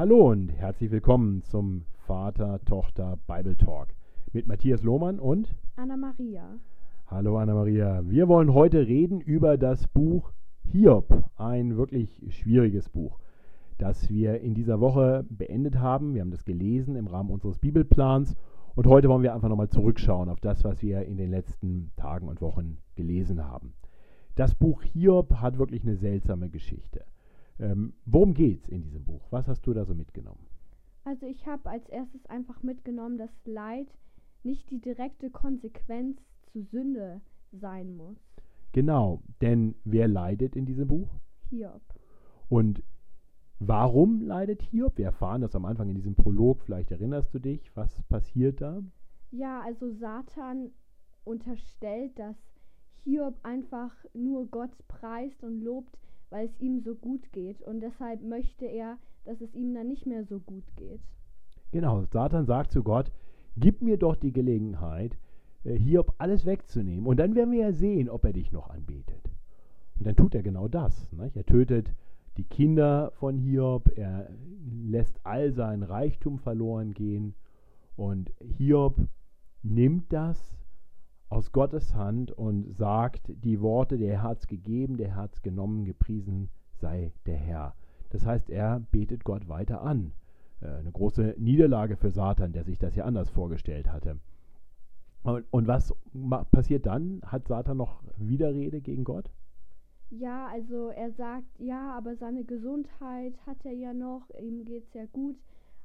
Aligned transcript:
Hallo 0.00 0.30
und 0.30 0.48
herzlich 0.48 0.90
willkommen 0.90 1.42
zum 1.42 1.84
Vater-Tochter 2.06 3.18
Bible 3.26 3.58
Talk 3.58 3.88
mit 4.32 4.46
Matthias 4.46 4.82
Lohmann 4.82 5.18
und 5.18 5.54
Anna-Maria. 5.76 6.58
Hallo 7.08 7.36
Anna-Maria. 7.36 8.00
Wir 8.08 8.26
wollen 8.26 8.54
heute 8.54 8.86
reden 8.86 9.20
über 9.20 9.58
das 9.58 9.86
Buch 9.88 10.32
Hiob, 10.64 11.24
ein 11.36 11.76
wirklich 11.76 12.18
schwieriges 12.30 12.88
Buch, 12.88 13.18
das 13.76 14.08
wir 14.08 14.40
in 14.40 14.54
dieser 14.54 14.80
Woche 14.80 15.26
beendet 15.28 15.78
haben. 15.78 16.14
Wir 16.14 16.22
haben 16.22 16.30
das 16.30 16.46
gelesen 16.46 16.96
im 16.96 17.06
Rahmen 17.06 17.28
unseres 17.28 17.58
Bibelplans 17.58 18.34
und 18.74 18.86
heute 18.86 19.10
wollen 19.10 19.22
wir 19.22 19.34
einfach 19.34 19.50
nochmal 19.50 19.68
zurückschauen 19.68 20.30
auf 20.30 20.40
das, 20.40 20.64
was 20.64 20.80
wir 20.80 21.02
in 21.02 21.18
den 21.18 21.30
letzten 21.30 21.90
Tagen 21.96 22.26
und 22.26 22.40
Wochen 22.40 22.78
gelesen 22.96 23.44
haben. 23.44 23.74
Das 24.34 24.54
Buch 24.54 24.82
Hiob 24.82 25.34
hat 25.42 25.58
wirklich 25.58 25.82
eine 25.82 25.96
seltsame 25.96 26.48
Geschichte. 26.48 27.04
Ähm, 27.60 27.92
worum 28.06 28.32
geht 28.32 28.62
es 28.62 28.68
in 28.68 28.82
diesem 28.82 29.04
Buch? 29.04 29.26
Was 29.30 29.46
hast 29.46 29.66
du 29.66 29.74
da 29.74 29.84
so 29.84 29.94
mitgenommen? 29.94 30.46
Also 31.04 31.26
ich 31.26 31.46
habe 31.46 31.68
als 31.68 31.86
erstes 31.88 32.24
einfach 32.26 32.62
mitgenommen, 32.62 33.18
dass 33.18 33.30
Leid 33.44 33.88
nicht 34.42 34.70
die 34.70 34.80
direkte 34.80 35.30
Konsequenz 35.30 36.20
zu 36.52 36.62
Sünde 36.62 37.20
sein 37.52 37.96
muss. 37.96 38.18
Genau, 38.72 39.22
denn 39.40 39.74
wer 39.84 40.08
leidet 40.08 40.56
in 40.56 40.64
diesem 40.64 40.88
Buch? 40.88 41.08
Hiob. 41.50 41.82
Und 42.48 42.82
warum 43.58 44.22
leidet 44.22 44.62
Hiob? 44.62 44.96
Wir 44.96 45.06
erfahren 45.06 45.42
das 45.42 45.54
am 45.54 45.64
Anfang 45.64 45.88
in 45.88 45.96
diesem 45.96 46.14
Prolog, 46.14 46.62
vielleicht 46.62 46.90
erinnerst 46.90 47.34
du 47.34 47.38
dich, 47.40 47.74
was 47.76 48.02
passiert 48.04 48.60
da? 48.60 48.82
Ja, 49.30 49.60
also 49.60 49.92
Satan 49.92 50.70
unterstellt, 51.24 52.18
dass 52.18 52.36
Hiob 53.04 53.38
einfach 53.42 53.92
nur 54.14 54.46
Gott 54.46 54.76
preist 54.88 55.42
und 55.44 55.60
lobt, 55.60 55.98
weil 56.30 56.46
es 56.46 56.60
ihm 56.60 56.80
so 56.80 56.94
gut 56.94 57.32
geht. 57.32 57.60
Und 57.62 57.80
deshalb 57.80 58.22
möchte 58.22 58.64
er, 58.64 58.98
dass 59.24 59.40
es 59.40 59.54
ihm 59.54 59.74
dann 59.74 59.88
nicht 59.88 60.06
mehr 60.06 60.24
so 60.24 60.40
gut 60.40 60.64
geht. 60.76 61.00
Genau, 61.72 62.04
Satan 62.04 62.46
sagt 62.46 62.72
zu 62.72 62.82
Gott, 62.82 63.12
gib 63.56 63.82
mir 63.82 63.96
doch 63.96 64.16
die 64.16 64.32
Gelegenheit, 64.32 65.16
äh, 65.64 65.76
Hiob 65.76 66.14
alles 66.18 66.46
wegzunehmen. 66.46 67.06
Und 67.06 67.18
dann 67.18 67.34
werden 67.34 67.52
wir 67.52 67.60
ja 67.60 67.72
sehen, 67.72 68.08
ob 68.08 68.24
er 68.24 68.32
dich 68.32 68.52
noch 68.52 68.70
anbetet. 68.70 69.30
Und 69.98 70.06
dann 70.06 70.16
tut 70.16 70.34
er 70.34 70.42
genau 70.42 70.68
das. 70.68 71.12
Nicht? 71.12 71.36
Er 71.36 71.44
tötet 71.44 71.94
die 72.36 72.44
Kinder 72.44 73.12
von 73.16 73.36
Hiob, 73.38 73.96
er 73.96 74.30
lässt 74.84 75.20
all 75.24 75.52
seinen 75.52 75.82
Reichtum 75.82 76.38
verloren 76.38 76.94
gehen. 76.94 77.34
Und 77.96 78.32
Hiob 78.40 78.96
nimmt 79.62 80.12
das 80.12 80.59
aus 81.30 81.52
Gottes 81.52 81.94
Hand 81.94 82.32
und 82.32 82.76
sagt 82.76 83.22
die 83.28 83.60
Worte, 83.60 83.96
der 83.96 84.22
Herz 84.22 84.46
gegeben, 84.46 84.96
der 84.96 85.14
Herz 85.14 85.40
genommen, 85.42 85.84
gepriesen 85.84 86.50
sei 86.74 87.12
der 87.24 87.36
Herr. 87.36 87.74
Das 88.10 88.26
heißt, 88.26 88.50
er 88.50 88.80
betet 88.90 89.22
Gott 89.24 89.48
weiter 89.48 89.80
an. 89.82 90.12
Äh, 90.60 90.66
eine 90.66 90.90
große 90.90 91.36
Niederlage 91.38 91.96
für 91.96 92.10
Satan, 92.10 92.52
der 92.52 92.64
sich 92.64 92.78
das 92.78 92.96
ja 92.96 93.04
anders 93.04 93.30
vorgestellt 93.30 93.90
hatte. 93.92 94.18
Und, 95.22 95.68
was 95.68 95.94
passiert 96.50 96.86
dann? 96.86 97.20
Hat 97.26 97.46
Satan 97.46 97.76
noch 97.76 98.02
Widerrede 98.16 98.80
gegen 98.80 99.04
Gott? 99.04 99.30
Ja, 100.08 100.48
also 100.48 100.88
er 100.88 101.12
sagt, 101.12 101.46
ja, 101.58 101.92
aber 101.96 102.16
seine 102.16 102.44
Gesundheit 102.44 103.34
hat 103.46 103.64
er 103.64 103.72
ja 103.72 103.92
noch, 103.92 104.28
ihm 104.40 104.64
geht 104.64 104.84
es 104.84 104.94
ja 104.94 105.04
gut. 105.12 105.36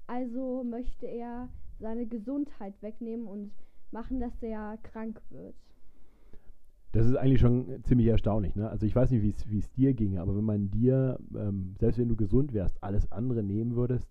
Also 0.07 0.63
möchte 0.63 1.05
er 1.05 1.49
seine 1.79 2.05
Gesundheit 2.05 2.81
wegnehmen 2.81 3.27
und 3.27 3.51
machen, 3.91 4.19
dass 4.19 4.41
er 4.41 4.77
krank 4.83 5.21
wird. 5.29 5.55
Das 6.91 7.05
ist 7.05 7.15
eigentlich 7.17 7.41
schon 7.41 7.83
ziemlich 7.83 8.07
erstaunlich. 8.07 8.55
Ne? 8.55 8.69
Also 8.69 8.85
ich 8.85 8.95
weiß 8.95 9.11
nicht, 9.11 9.21
wie 9.49 9.57
es 9.57 9.71
dir 9.73 9.93
ginge, 9.93 10.21
aber 10.21 10.35
wenn 10.35 10.45
man 10.45 10.71
dir, 10.71 11.19
ähm, 11.35 11.75
selbst 11.77 11.99
wenn 11.99 12.07
du 12.07 12.15
gesund 12.15 12.53
wärst, 12.53 12.81
alles 12.81 13.11
andere 13.11 13.43
nehmen 13.43 13.75
würdest, 13.75 14.09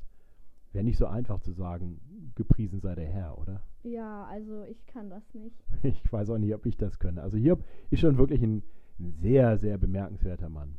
wäre 0.72 0.84
nicht 0.84 0.98
so 0.98 1.06
einfach 1.06 1.40
zu 1.40 1.52
sagen, 1.52 2.00
gepriesen 2.34 2.80
sei 2.80 2.94
der 2.94 3.06
Herr, 3.06 3.38
oder? 3.38 3.62
Ja, 3.84 4.24
also 4.24 4.64
ich 4.64 4.84
kann 4.86 5.08
das 5.08 5.22
nicht. 5.32 5.56
Ich 5.82 6.12
weiß 6.12 6.30
auch 6.30 6.38
nicht, 6.38 6.54
ob 6.54 6.66
ich 6.66 6.76
das 6.76 6.98
könne. 6.98 7.22
Also 7.22 7.38
Hiob 7.38 7.64
ist 7.90 8.00
schon 8.00 8.18
wirklich 8.18 8.42
ein, 8.42 8.62
ein 8.98 9.12
sehr, 9.12 9.56
sehr 9.56 9.78
bemerkenswerter 9.78 10.48
Mann. 10.48 10.76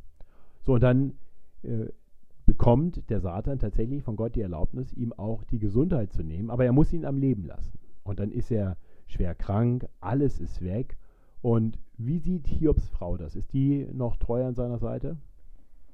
So, 0.61 0.73
und 0.73 0.83
dann 0.83 1.13
äh, 1.63 1.87
bekommt 2.45 3.09
der 3.09 3.19
Satan 3.19 3.59
tatsächlich 3.59 4.03
von 4.03 4.15
Gott 4.15 4.35
die 4.35 4.41
Erlaubnis, 4.41 4.93
ihm 4.93 5.13
auch 5.13 5.43
die 5.45 5.59
Gesundheit 5.59 6.13
zu 6.13 6.23
nehmen, 6.23 6.49
aber 6.49 6.65
er 6.65 6.73
muss 6.73 6.93
ihn 6.93 7.05
am 7.05 7.17
Leben 7.17 7.45
lassen. 7.45 7.79
Und 8.03 8.19
dann 8.19 8.31
ist 8.31 8.51
er 8.51 8.77
schwer 9.07 9.35
krank, 9.35 9.87
alles 9.99 10.39
ist 10.39 10.61
weg. 10.61 10.97
Und 11.41 11.77
wie 11.97 12.19
sieht 12.19 12.47
Hiobs 12.47 12.89
Frau 12.89 13.17
das? 13.17 13.35
Ist 13.35 13.53
die 13.53 13.87
noch 13.93 14.17
treu 14.17 14.43
an 14.45 14.55
seiner 14.55 14.79
Seite? 14.79 15.17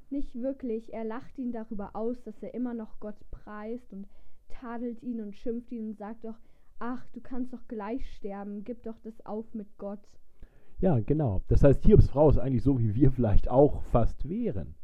Nicht 0.09 0.35
wirklich. 0.35 0.93
Er 0.93 1.03
lacht 1.03 1.37
ihn 1.37 1.51
darüber 1.51 1.95
aus, 1.95 2.21
dass 2.23 2.41
er 2.41 2.53
immer 2.53 2.73
noch 2.73 2.99
Gott 2.99 3.15
preist 3.31 3.93
und 3.93 4.07
tadelt 4.49 5.01
ihn 5.03 5.21
und 5.21 5.35
schimpft 5.35 5.71
ihn 5.71 5.89
und 5.89 5.97
sagt 5.97 6.25
doch, 6.25 6.37
ach, 6.79 7.05
du 7.13 7.21
kannst 7.21 7.53
doch 7.53 7.67
gleich 7.67 8.09
sterben, 8.15 8.63
gib 8.63 8.83
doch 8.83 8.97
das 9.03 9.25
auf 9.25 9.53
mit 9.53 9.67
Gott. 9.77 9.99
Ja, 10.79 10.99
genau. 10.99 11.41
Das 11.47 11.63
heißt, 11.63 11.83
Hiobs 11.85 12.09
Frau 12.09 12.29
ist 12.29 12.39
eigentlich 12.39 12.63
so, 12.63 12.79
wie 12.79 12.95
wir 12.95 13.11
vielleicht 13.11 13.49
auch 13.49 13.83
fast 13.83 14.27
wären, 14.27 14.75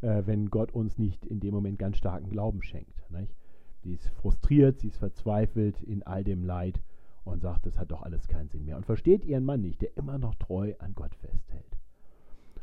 äh, 0.00 0.22
wenn 0.24 0.48
Gott 0.48 0.72
uns 0.72 0.96
nicht 0.96 1.26
in 1.26 1.40
dem 1.40 1.52
Moment 1.52 1.78
ganz 1.78 1.96
starken 1.96 2.30
Glauben 2.30 2.62
schenkt. 2.62 3.10
Nicht? 3.10 3.34
Sie 3.82 3.92
ist 3.94 4.08
frustriert, 4.10 4.78
sie 4.78 4.88
ist 4.88 4.98
verzweifelt 4.98 5.82
in 5.82 6.02
all 6.04 6.22
dem 6.22 6.44
Leid 6.44 6.80
und 7.24 7.40
sagt, 7.42 7.66
das 7.66 7.78
hat 7.78 7.90
doch 7.90 8.02
alles 8.02 8.28
keinen 8.28 8.48
Sinn 8.48 8.64
mehr. 8.64 8.76
Und 8.76 8.86
versteht 8.86 9.24
ihren 9.24 9.44
Mann 9.44 9.60
nicht, 9.60 9.82
der 9.82 9.96
immer 9.96 10.18
noch 10.18 10.34
treu 10.36 10.74
an 10.78 10.94
Gott 10.94 11.14
festhält. 11.16 11.76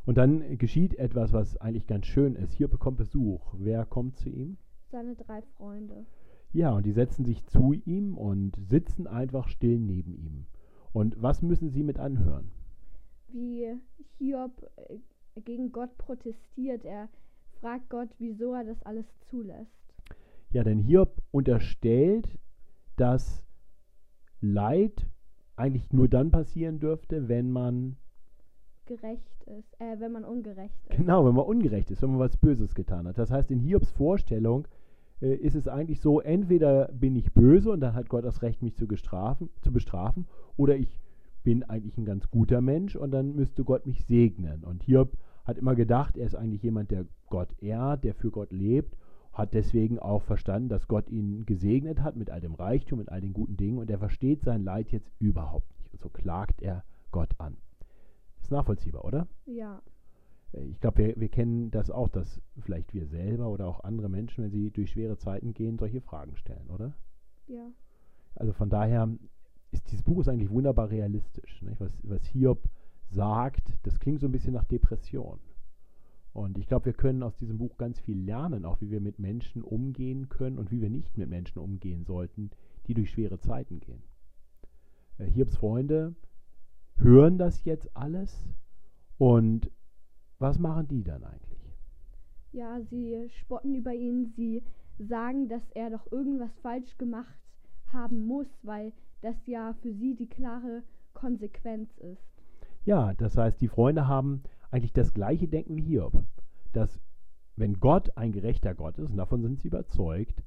Und 0.06 0.18
dann 0.18 0.58
geschieht 0.58 0.96
etwas, 0.96 1.34
was 1.34 1.58
eigentlich 1.58 1.88
ganz 1.88 2.06
schön 2.06 2.36
ist. 2.36 2.54
Hier 2.54 2.68
bekommt 2.68 2.98
Besuch. 2.98 3.54
Wer 3.58 3.86
kommt 3.86 4.18
zu 4.18 4.30
ihm? 4.30 4.58
Seine 4.90 5.16
drei 5.16 5.42
Freunde. 5.58 6.06
Ja, 6.54 6.72
und 6.72 6.86
die 6.86 6.94
setzen 6.94 7.26
sich 7.26 7.46
zu 7.46 7.74
ihm 7.74 8.18
und 8.18 8.56
sitzen 8.70 9.06
einfach 9.06 9.50
still 9.50 9.80
neben 9.80 10.14
ihm. 10.16 10.46
Und 10.94 11.22
was 11.22 11.42
müssen 11.42 11.70
sie 11.70 11.84
mit 11.84 12.00
anhören? 12.00 12.52
Wie 13.28 13.76
Hiob 14.18 14.52
äh, 14.78 14.98
gegen 15.42 15.72
Gott 15.72 15.98
protestiert. 15.98 16.86
Er 16.86 17.10
fragt 17.60 17.90
Gott, 17.90 18.10
wieso 18.18 18.54
er 18.54 18.64
das 18.64 18.82
alles 18.84 19.06
zulässt. 19.30 19.72
Ja, 20.52 20.64
denn 20.64 20.80
Hiob 20.80 21.22
unterstellt, 21.32 22.38
dass 22.96 23.44
Leid 24.42 25.08
eigentlich 25.56 25.92
nur 25.92 26.08
dann 26.08 26.32
passieren 26.32 26.80
dürfte, 26.80 27.28
wenn 27.28 27.52
man 27.52 27.98
gerecht 28.86 29.44
ist, 29.46 29.80
äh, 29.80 30.00
wenn 30.00 30.12
man 30.12 30.24
ungerecht 30.24 30.76
ist. 30.88 30.98
Genau, 30.98 31.26
wenn 31.26 31.36
man 31.36 31.46
ungerecht 31.46 31.92
ist, 31.92 32.02
wenn 32.02 32.12
man 32.12 32.20
was 32.20 32.38
Böses 32.38 32.74
getan 32.74 33.08
hat. 33.08 33.18
Das 33.18 33.32
heißt, 33.32 33.52
in 33.52 33.60
Hiobs 33.60 33.92
Vorstellung 33.92 34.68
äh, 35.22 35.36
ist 35.36 35.56
es 35.56 35.68
eigentlich 35.68 36.00
so, 36.00 36.22
entweder 36.22 36.90
bin 36.94 37.16
ich 37.16 37.34
böse 37.34 37.72
und 37.72 37.82
dann 37.82 37.96
hat 37.96 38.08
Gott 38.10 38.24
das 38.24 38.42
Recht, 38.42 38.62
mich 38.62 38.76
zu, 38.76 38.88
gestrafen, 38.88 39.50
zu 39.62 39.72
bestrafen, 39.72 40.28
oder 40.56 40.76
ich 40.78 41.00
bin 41.44 41.64
eigentlich 41.64 41.98
ein 41.98 42.06
ganz 42.06 42.30
guter 42.30 42.62
Mensch 42.62 42.96
und 42.96 43.12
dann 43.12 43.36
müsste 43.36 43.64
Gott 43.64 43.86
mich 43.86 44.06
segnen. 44.06 44.64
Und 44.64 44.84
Hiob 44.84 45.18
hat 45.46 45.58
immer 45.58 45.76
gedacht, 45.76 46.18
er 46.18 46.26
ist 46.26 46.36
eigentlich 46.36 46.64
jemand, 46.64 46.92
der 46.92 47.06
Gott 47.30 47.50
ehrt, 47.62 48.04
der 48.04 48.14
für 48.14 48.32
Gott 48.32 48.52
lebt 48.52 48.98
hat 49.38 49.54
deswegen 49.54 50.00
auch 50.00 50.24
verstanden, 50.24 50.70
dass 50.70 50.88
Gott 50.88 51.10
ihn 51.10 51.46
gesegnet 51.46 52.02
hat 52.02 52.16
mit 52.16 52.32
all 52.32 52.42
dem 52.42 52.56
Reichtum, 52.56 53.00
mit 53.00 53.10
all 53.10 53.22
den 53.22 53.34
guten 53.34 53.56
Dingen 53.56 53.78
und 53.78 53.90
er 53.90 54.00
versteht 54.00 54.42
sein 54.42 54.64
Leid 54.64 54.92
jetzt 54.92 55.12
überhaupt 55.20 55.72
nicht. 55.78 55.94
Und 55.94 56.02
so 56.02 56.10
klagt 56.10 56.62
er 56.62 56.84
Gott 57.12 57.40
an. 57.40 57.58
Ist 58.42 58.52
nachvollziehbar, 58.52 59.06
oder? 59.06 59.28
Ja. 59.46 59.82
Äh, 60.54 60.64
ich 60.66 60.80
glaube, 60.80 60.98
wir, 60.98 61.16
wir 61.18 61.30
kennen 61.30 61.70
das 61.70 61.92
auch, 61.92 62.10
dass 62.10 62.42
vielleicht 62.60 62.94
wir 62.94 63.06
selber 63.06 63.50
oder 63.50 63.68
auch 63.68 63.84
andere 63.84 64.10
Menschen, 64.10 64.44
wenn 64.44 64.52
sie 64.52 64.72
durch 64.72 64.92
schwere 64.92 65.18
Zeiten 65.18 65.54
gehen, 65.54 65.78
solche 65.78 66.02
Fragen 66.02 66.36
stellen, 66.36 66.70
oder? 66.70 66.94
Ja. 67.46 67.70
Also 68.36 68.54
von 68.54 68.70
daher 68.70 69.08
ist 69.72 69.92
dieses 69.92 70.04
Buch 70.04 70.22
ist 70.22 70.30
eigentlich 70.30 70.50
wunderbar 70.50 70.90
realistisch. 70.90 71.62
Nicht? 71.62 71.80
Was, 71.80 71.92
was 72.04 72.26
Hiob 72.26 72.64
sagt, 73.10 73.74
das 73.84 74.00
klingt 74.00 74.20
so 74.20 74.28
ein 74.28 74.32
bisschen 74.32 74.54
nach 74.54 74.66
Depression. 74.66 75.40
Und 76.38 76.60
ich 76.60 76.68
glaube, 76.68 76.86
wir 76.86 76.94
können 76.94 77.24
aus 77.24 77.36
diesem 77.36 77.58
Buch 77.58 77.78
ganz 77.78 78.00
viel 78.00 78.24
lernen, 78.24 78.64
auch 78.64 78.80
wie 78.80 78.92
wir 78.92 79.02
mit 79.02 79.18
Menschen 79.18 79.64
umgehen 79.64 80.30
können 80.30 80.60
und 80.60 80.70
wie 80.70 80.80
wir 80.80 80.92
nicht 80.92 81.18
mit 81.18 81.30
Menschen 81.30 81.58
umgehen 81.58 82.06
sollten, 82.06 82.52
die 82.86 82.94
durch 82.94 83.10
schwere 83.10 83.40
Zeiten 83.40 83.80
gehen. 83.80 84.04
Äh, 85.18 85.26
Hiobs 85.32 85.58
Freunde 85.58 86.14
hören 86.98 87.40
das 87.40 87.64
jetzt 87.64 87.90
alles 87.98 88.48
und 89.18 89.72
was 90.38 90.60
machen 90.60 90.88
die 90.88 91.04
dann 91.04 91.24
eigentlich? 91.24 91.74
Ja, 92.52 92.82
sie 92.82 93.28
spotten 93.32 93.74
über 93.74 93.96
ihn, 93.96 94.32
sie 94.36 94.62
sagen, 95.00 95.50
dass 95.50 95.68
er 95.72 95.90
doch 95.90 96.12
irgendwas 96.12 96.56
falsch 96.60 97.00
gemacht 97.00 97.40
haben 97.92 98.28
muss, 98.28 98.48
weil 98.62 98.94
das 99.22 99.48
ja 99.48 99.74
für 99.82 99.92
sie 99.92 100.14
die 100.14 100.30
klare 100.30 100.84
Konsequenz 101.16 101.98
ist. 101.98 102.22
Ja, 102.86 103.16
das 103.16 103.36
heißt, 103.38 103.60
die 103.60 103.68
Freunde 103.68 104.08
haben 104.08 104.44
eigentlich 104.72 104.94
das 104.94 105.14
gleiche 105.14 105.48
Denken 105.48 105.76
wie 105.76 105.84
Hiob, 105.84 106.24
dass 106.74 107.00
wenn 107.56 107.80
Gott 107.80 108.16
ein 108.18 108.32
gerechter 108.32 108.76
Gott 108.76 108.98
ist, 108.98 109.12
und 109.12 109.18
davon 109.18 109.42
sind 109.42 109.60
sie 109.60 109.68
überzeugt, 109.68 110.44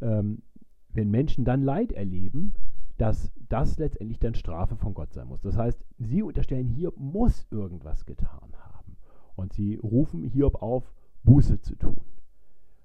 ähm, 0.00 0.42
wenn 0.90 1.10
Menschen 1.10 1.44
dann 1.44 1.62
Leid 1.62 1.92
erleben, 1.92 2.54
dass 2.96 3.32
das 3.48 3.78
letztendlich 3.78 4.18
dann 4.18 4.34
Strafe 4.34 4.76
von 4.76 4.92
Gott 4.92 5.12
sein 5.12 5.28
muss. 5.28 5.40
Das 5.40 5.56
heißt, 5.56 5.84
sie 5.98 6.22
unterstellen, 6.22 6.66
Hiob 6.66 6.98
muss 6.98 7.46
irgendwas 7.50 8.04
getan 8.04 8.52
haben. 8.56 8.96
Und 9.36 9.52
sie 9.52 9.76
rufen 9.76 10.24
Hiob 10.24 10.60
auf, 10.60 10.92
Buße 11.22 11.60
zu 11.60 11.76
tun. 11.76 12.00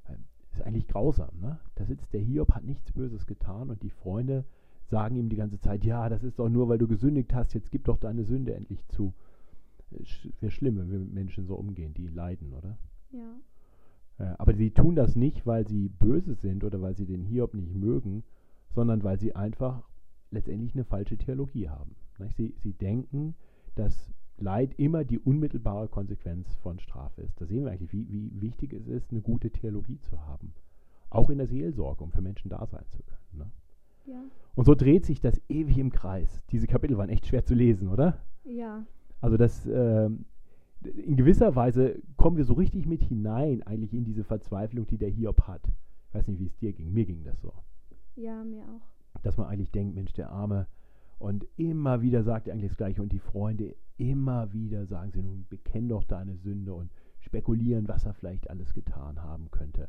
Ähm, 0.08 0.26
ist 0.52 0.62
eigentlich 0.62 0.88
grausam. 0.88 1.40
Ne? 1.42 1.60
Da 1.76 1.86
sitzt 1.86 2.14
der 2.14 2.22
Hiob, 2.22 2.54
hat 2.54 2.64
nichts 2.64 2.92
Böses 2.92 3.26
getan 3.26 3.72
und 3.72 3.82
die 3.82 3.90
Freunde 3.90 4.46
sagen 4.86 5.16
ihm 5.16 5.30
die 5.30 5.36
ganze 5.36 5.60
Zeit, 5.60 5.84
ja, 5.84 6.10
das 6.10 6.24
ist 6.24 6.38
doch 6.38 6.50
nur, 6.50 6.70
weil 6.70 6.78
du 6.78 6.88
gesündigt 6.88 7.34
hast, 7.34 7.54
jetzt 7.54 7.72
gib 7.72 7.86
doch 7.86 7.98
deine 7.98 8.24
Sünde 8.24 8.54
endlich 8.54 8.86
zu. 8.90 9.14
Wäre 10.40 10.52
schlimm, 10.52 10.78
wenn 10.78 10.92
wir 10.92 11.00
mit 11.00 11.14
Menschen 11.14 11.46
so 11.46 11.56
umgehen, 11.56 11.94
die 11.94 12.08
leiden, 12.08 12.54
oder? 12.54 12.78
Ja. 13.12 13.36
Äh, 14.20 14.36
aber 14.38 14.54
sie 14.54 14.72
tun 14.72 14.96
das 14.96 15.16
nicht, 15.16 15.46
weil 15.46 15.68
sie 15.68 15.90
böse 15.90 16.36
sind 16.36 16.64
oder 16.64 16.82
weil 16.82 16.96
sie 16.96 17.06
den 17.06 17.24
Hiob 17.24 17.54
nicht 17.54 17.74
mögen, 17.74 18.24
sondern 18.70 19.04
weil 19.04 19.20
sie 19.20 19.36
einfach 19.36 19.88
letztendlich 20.32 20.74
eine 20.74 20.84
falsche 20.84 21.18
Theologie 21.18 21.70
haben. 21.70 21.96
Sie, 22.36 22.54
sie 22.58 22.74
denken, 22.74 23.36
dass 23.76 24.14
Leid 24.38 24.74
immer 24.78 25.04
die 25.04 25.20
unmittelbare 25.20 25.88
Konsequenz 25.88 26.54
von 26.56 26.80
Strafe 26.80 27.22
ist. 27.22 27.40
Da 27.40 27.46
sehen 27.46 27.66
wir 27.66 27.72
eigentlich, 27.72 27.94
wie, 27.94 28.10
wie 28.10 28.42
wichtig 28.42 28.74
es 28.74 28.88
ist, 28.88 29.12
eine 29.12 29.22
gute 29.22 29.52
Theologie 29.52 30.00
zu 30.02 30.20
haben. 30.26 30.54
Auch 31.10 31.30
in 31.30 31.38
der 31.38 31.48
Seelsorge, 31.48 32.04
um 32.04 32.12
für 32.12 32.22
Menschen 32.22 32.50
da 32.50 32.66
sein 32.66 32.86
zu 32.90 33.04
können. 33.04 33.38
Ne? 33.38 33.52
Ja. 34.06 34.24
Und 34.56 34.66
so 34.66 34.76
dreht 34.76 35.06
sich 35.06 35.22
das 35.22 35.40
ewig 35.50 35.78
im 35.78 35.92
Kreis. 35.92 36.42
Diese 36.52 36.68
Kapitel 36.68 36.98
waren 36.98 37.10
echt 37.10 37.28
schwer 37.28 37.46
zu 37.46 37.54
lesen, 37.54 37.88
oder? 37.88 38.20
Ja. 38.44 38.86
Also 39.24 39.38
das, 39.38 39.66
äh, 39.66 40.10
in 40.84 41.16
gewisser 41.16 41.56
Weise 41.56 42.02
kommen 42.18 42.36
wir 42.36 42.44
so 42.44 42.56
richtig 42.56 42.86
mit 42.86 43.02
hinein 43.04 43.64
eigentlich 43.64 43.94
in 43.94 44.04
diese 44.04 44.26
Verzweiflung, 44.26 44.86
die 44.86 44.98
der 44.98 45.10
Hiob 45.10 45.48
hat. 45.48 45.62
Ich 46.10 46.14
weiß 46.14 46.28
nicht, 46.28 46.40
wie 46.40 46.48
es 46.48 46.58
dir 46.58 46.74
ging. 46.74 46.92
Mir 46.92 47.06
ging 47.06 47.24
das 47.24 47.40
so. 47.40 47.54
Ja, 48.18 48.44
mir 48.44 48.64
auch. 48.64 49.22
Dass 49.22 49.38
man 49.38 49.48
eigentlich 49.48 49.72
denkt, 49.72 49.96
Mensch, 49.96 50.12
der 50.12 50.30
Arme. 50.30 50.68
Und 51.20 51.48
immer 51.56 52.02
wieder 52.02 52.24
sagt 52.24 52.48
er 52.48 52.54
eigentlich 52.54 52.72
das 52.72 52.78
Gleiche. 52.78 53.02
Und 53.02 53.14
die 53.14 53.20
Freunde 53.20 53.76
immer 53.96 54.52
wieder 54.52 54.86
sagen 54.88 55.12
sie 55.12 55.22
nun, 55.22 55.46
bekenn 55.50 55.88
doch 55.88 56.04
deine 56.04 56.36
Sünde 56.36 56.74
und 56.74 56.92
spekulieren, 57.22 57.88
was 57.88 58.06
er 58.06 58.14
vielleicht 58.14 58.50
alles 58.50 58.74
getan 58.74 59.24
haben 59.24 59.50
könnte. 59.52 59.88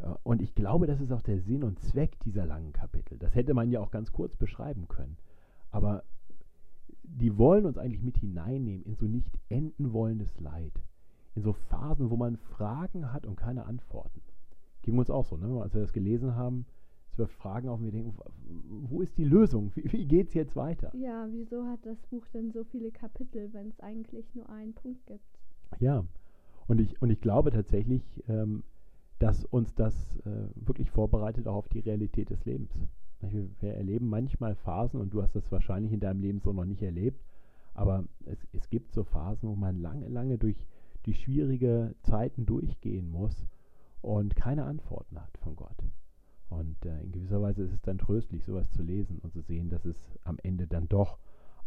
Äh, 0.00 0.08
und 0.22 0.42
ich 0.42 0.54
glaube, 0.54 0.86
das 0.86 1.00
ist 1.00 1.12
auch 1.12 1.22
der 1.22 1.40
Sinn 1.40 1.64
und 1.64 1.78
Zweck 1.80 2.20
dieser 2.26 2.44
langen 2.44 2.74
Kapitel. 2.74 3.16
Das 3.16 3.34
hätte 3.34 3.54
man 3.54 3.70
ja 3.70 3.80
auch 3.80 3.90
ganz 3.90 4.12
kurz 4.12 4.36
beschreiben 4.36 4.86
können. 4.86 5.16
Aber 5.70 6.04
die 7.16 7.36
wollen 7.36 7.66
uns 7.66 7.78
eigentlich 7.78 8.02
mit 8.02 8.18
hineinnehmen 8.18 8.84
in 8.84 8.94
so 8.94 9.06
nicht 9.06 9.38
enden 9.48 9.92
wollendes 9.92 10.38
Leid. 10.40 10.72
In 11.34 11.42
so 11.42 11.52
Phasen, 11.52 12.10
wo 12.10 12.16
man 12.16 12.36
Fragen 12.36 13.12
hat 13.12 13.26
und 13.26 13.36
keine 13.36 13.66
Antworten. 13.66 14.20
Ging 14.82 14.98
uns 14.98 15.10
auch 15.10 15.26
so, 15.26 15.36
ne? 15.36 15.60
als 15.62 15.74
wir 15.74 15.82
das 15.82 15.92
gelesen 15.92 16.34
haben, 16.34 16.66
dass 17.10 17.18
wir 17.18 17.26
Fragen 17.28 17.68
auf 17.68 17.78
und 17.78 17.84
wir 17.84 17.92
denken, 17.92 18.16
wo 18.88 19.00
ist 19.00 19.18
die 19.18 19.24
Lösung? 19.24 19.72
Wie, 19.74 19.92
wie 19.92 20.06
geht 20.06 20.28
es 20.28 20.34
jetzt 20.34 20.56
weiter? 20.56 20.90
Ja, 20.96 21.26
wieso 21.30 21.66
hat 21.66 21.84
das 21.84 22.00
Buch 22.06 22.26
denn 22.28 22.50
so 22.50 22.64
viele 22.64 22.90
Kapitel, 22.90 23.52
wenn 23.52 23.68
es 23.68 23.80
eigentlich 23.80 24.34
nur 24.34 24.48
einen 24.48 24.74
Punkt 24.74 25.06
gibt? 25.06 25.38
Ja, 25.78 26.04
und 26.66 26.80
ich, 26.80 27.00
und 27.02 27.10
ich 27.10 27.20
glaube 27.20 27.50
tatsächlich, 27.50 28.02
ähm, 28.28 28.62
dass 29.18 29.44
uns 29.44 29.74
das 29.74 30.16
äh, 30.24 30.48
wirklich 30.54 30.90
vorbereitet 30.90 31.46
auch 31.46 31.56
auf 31.56 31.68
die 31.68 31.80
Realität 31.80 32.30
des 32.30 32.44
Lebens. 32.44 32.70
Wir, 33.22 33.74
erleben 33.74 34.08
manchmal 34.08 34.54
Phasen, 34.54 35.00
und 35.00 35.12
du 35.12 35.22
hast 35.22 35.34
das 35.34 35.50
wahrscheinlich 35.52 35.92
in 35.92 36.00
deinem 36.00 36.20
Leben 36.20 36.40
so 36.40 36.52
noch 36.52 36.64
nicht 36.64 36.82
erlebt, 36.82 37.22
aber 37.74 38.04
es, 38.26 38.38
es 38.52 38.68
gibt 38.70 38.92
so 38.92 39.04
Phasen, 39.04 39.48
wo 39.48 39.54
man 39.54 39.80
lange, 39.80 40.08
lange 40.08 40.38
durch 40.38 40.56
die 41.06 41.14
schwierige 41.14 41.94
Zeiten 42.02 42.46
durchgehen 42.46 43.10
muss 43.10 43.46
und 44.02 44.36
keine 44.36 44.64
Antworten 44.64 45.20
hat 45.20 45.36
von 45.38 45.56
Gott. 45.56 45.76
Und 46.48 46.84
äh, 46.84 47.00
in 47.02 47.12
gewisser 47.12 47.40
Weise 47.40 47.62
ist 47.62 47.72
es 47.72 47.82
dann 47.82 47.98
tröstlich, 47.98 48.44
sowas 48.44 48.70
zu 48.72 48.82
lesen 48.82 49.20
und 49.22 49.32
zu 49.32 49.40
sehen, 49.40 49.70
dass 49.70 49.84
es 49.84 49.96
am 50.24 50.38
Ende 50.42 50.66
dann 50.66 50.88
doch 50.88 51.18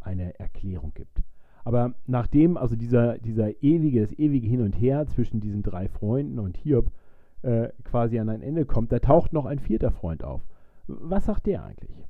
eine 0.02 0.38
Erklärung 0.40 0.92
gibt. 0.94 1.24
Aber 1.64 1.94
nachdem 2.06 2.58
also 2.58 2.76
dieser, 2.76 3.18
dieser 3.18 3.64
ewige, 3.64 4.02
das 4.02 4.12
ewige 4.20 4.48
Hin 4.48 4.62
und 4.62 4.74
Her 4.74 5.08
zwischen 5.08 5.40
diesen 5.40 5.64
drei 5.64 5.88
Freunden 5.88 6.40
und 6.40 6.58
Hiob 6.58 6.92
äh, 7.42 7.70
quasi 7.86 8.20
an 8.20 8.30
ein 8.30 8.42
Ende 8.42 8.66
kommt, 8.66 8.92
da 8.92 9.00
taucht 9.00 9.32
noch 9.32 9.46
ein 9.46 9.60
vierter 9.60 9.92
Freund 9.92 10.24
auf. 10.24 10.42
Was 10.88 11.26
sagt 11.26 11.46
der 11.46 11.64
eigentlich? 11.64 12.08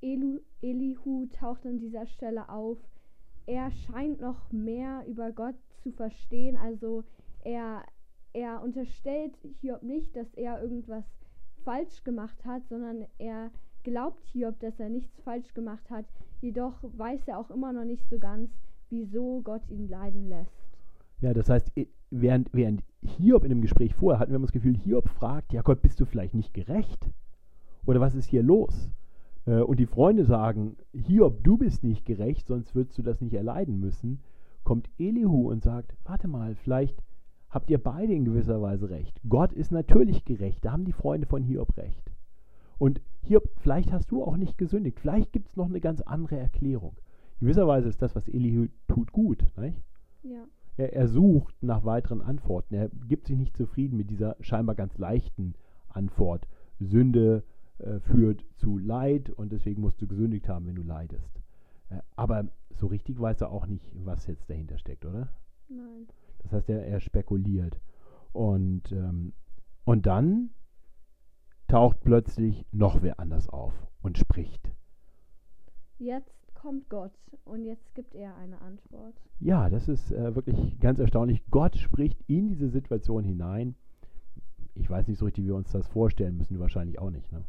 Elu, 0.00 0.40
Elihu 0.62 1.26
taucht 1.26 1.66
an 1.66 1.78
dieser 1.78 2.06
Stelle 2.06 2.48
auf. 2.48 2.78
Er 3.46 3.70
scheint 3.70 4.20
noch 4.20 4.50
mehr 4.52 5.04
über 5.06 5.32
Gott 5.32 5.56
zu 5.82 5.92
verstehen. 5.92 6.56
Also 6.56 7.04
er, 7.42 7.84
er 8.32 8.62
unterstellt 8.62 9.36
Hiob 9.60 9.82
nicht, 9.82 10.16
dass 10.16 10.32
er 10.34 10.62
irgendwas 10.62 11.04
falsch 11.64 12.04
gemacht 12.04 12.44
hat, 12.44 12.66
sondern 12.68 13.06
er 13.18 13.50
glaubt 13.82 14.24
Hiob, 14.26 14.58
dass 14.60 14.80
er 14.80 14.88
nichts 14.88 15.20
falsch 15.20 15.52
gemacht 15.54 15.90
hat. 15.90 16.06
Jedoch 16.40 16.82
weiß 16.82 17.28
er 17.28 17.38
auch 17.38 17.50
immer 17.50 17.72
noch 17.72 17.84
nicht 17.84 18.08
so 18.08 18.18
ganz, 18.18 18.50
wieso 18.90 19.42
Gott 19.42 19.68
ihn 19.70 19.88
leiden 19.88 20.28
lässt. 20.28 20.64
Ja, 21.20 21.32
das 21.32 21.48
heißt, 21.48 21.72
während, 22.10 22.50
während 22.52 22.82
Hiob 23.02 23.44
in 23.44 23.50
dem 23.50 23.62
Gespräch 23.62 23.94
vorher 23.94 24.18
hatten 24.18 24.32
wir 24.32 24.38
das 24.38 24.52
Gefühl, 24.52 24.76
Hiob 24.76 25.08
fragt, 25.08 25.52
ja 25.52 25.62
Gott, 25.62 25.80
bist 25.80 26.00
du 26.00 26.04
vielleicht 26.04 26.34
nicht 26.34 26.52
gerecht? 26.52 27.08
Oder 27.86 28.00
was 28.00 28.14
ist 28.14 28.28
hier 28.28 28.42
los? 28.42 28.90
Äh, 29.46 29.60
und 29.60 29.78
die 29.78 29.86
Freunde 29.86 30.24
sagen, 30.24 30.76
Hiob, 30.92 31.42
du 31.44 31.56
bist 31.56 31.84
nicht 31.84 32.04
gerecht, 32.04 32.46
sonst 32.46 32.74
würdest 32.74 32.98
du 32.98 33.02
das 33.02 33.20
nicht 33.20 33.34
erleiden 33.34 33.80
müssen. 33.80 34.20
Kommt 34.62 34.88
Elihu 34.98 35.50
und 35.50 35.62
sagt, 35.62 35.94
warte 36.04 36.28
mal, 36.28 36.54
vielleicht 36.54 37.02
habt 37.50 37.70
ihr 37.70 37.78
beide 37.78 38.12
in 38.12 38.24
gewisser 38.24 38.60
Weise 38.60 38.90
recht. 38.90 39.20
Gott 39.28 39.52
ist 39.52 39.70
natürlich 39.70 40.24
gerecht, 40.24 40.64
da 40.64 40.72
haben 40.72 40.84
die 40.84 40.92
Freunde 40.92 41.26
von 41.26 41.42
Hiob 41.42 41.76
recht. 41.76 42.10
Und 42.78 43.00
Hiob, 43.22 43.48
vielleicht 43.58 43.92
hast 43.92 44.10
du 44.10 44.24
auch 44.24 44.36
nicht 44.36 44.58
gesündigt, 44.58 44.98
vielleicht 44.98 45.32
gibt 45.32 45.48
es 45.48 45.56
noch 45.56 45.66
eine 45.66 45.80
ganz 45.80 46.00
andere 46.00 46.36
Erklärung. 46.36 46.96
In 47.40 47.46
gewisser 47.46 47.68
Weise 47.68 47.88
ist 47.88 48.02
das, 48.02 48.16
was 48.16 48.28
Elihu 48.28 48.66
tut, 48.88 49.12
gut. 49.12 49.44
Nicht? 49.56 49.82
Ja. 50.22 50.44
Er, 50.76 50.94
er 50.94 51.08
sucht 51.08 51.54
nach 51.62 51.84
weiteren 51.84 52.20
Antworten. 52.20 52.74
Er 52.74 52.88
gibt 52.88 53.26
sich 53.26 53.36
nicht 53.36 53.56
zufrieden 53.56 53.96
mit 53.96 54.10
dieser 54.10 54.36
scheinbar 54.40 54.74
ganz 54.74 54.98
leichten 54.98 55.54
Antwort. 55.88 56.48
Sünde 56.80 57.44
äh, 57.78 58.00
führt 58.00 58.44
zu 58.56 58.78
Leid 58.78 59.30
und 59.30 59.52
deswegen 59.52 59.82
musst 59.82 60.00
du 60.00 60.06
gesündigt 60.06 60.48
haben, 60.48 60.66
wenn 60.66 60.76
du 60.76 60.82
leidest. 60.82 61.40
Äh, 61.90 62.00
aber 62.16 62.48
so 62.70 62.86
richtig 62.86 63.20
weiß 63.20 63.40
er 63.40 63.50
auch 63.50 63.66
nicht, 63.66 63.84
was 63.94 64.26
jetzt 64.26 64.48
dahinter 64.48 64.78
steckt, 64.78 65.04
oder? 65.04 65.28
Nein. 65.68 66.08
Das 66.38 66.52
heißt, 66.52 66.68
er, 66.68 66.86
er 66.86 67.00
spekuliert. 67.00 67.80
Und, 68.32 68.92
ähm, 68.92 69.32
und 69.84 70.06
dann 70.06 70.50
taucht 71.68 72.00
plötzlich 72.02 72.66
noch 72.72 73.02
wer 73.02 73.18
anders 73.20 73.48
auf 73.48 73.72
und 74.02 74.18
spricht. 74.18 74.70
Jetzt 75.98 76.54
kommt 76.54 76.88
Gott 76.88 77.12
und 77.44 77.64
jetzt 77.64 77.94
gibt 77.94 78.14
er 78.14 78.36
eine 78.36 78.60
Antwort. 78.60 79.14
Ja, 79.40 79.68
das 79.68 79.88
ist 79.88 80.10
äh, 80.12 80.34
wirklich 80.34 80.78
ganz 80.80 80.98
erstaunlich. 80.98 81.42
Gott 81.50 81.76
spricht 81.76 82.22
in 82.26 82.48
diese 82.48 82.68
Situation 82.68 83.24
hinein. 83.24 83.74
Ich 84.74 84.90
weiß 84.90 85.06
nicht 85.06 85.18
so 85.18 85.24
richtig, 85.24 85.44
wie 85.44 85.48
wir 85.48 85.56
uns 85.56 85.70
das 85.70 85.86
vorstellen 85.86 86.36
müssen, 86.36 86.58
wahrscheinlich 86.58 86.98
auch 86.98 87.10
nicht. 87.10 87.30
Ne? 87.32 87.44